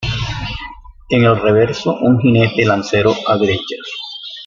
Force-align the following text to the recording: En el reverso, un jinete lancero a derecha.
En 1.11 1.25
el 1.25 1.39
reverso, 1.39 1.93
un 1.93 2.19
jinete 2.21 2.65
lancero 2.65 3.13
a 3.27 3.37
derecha. 3.37 3.75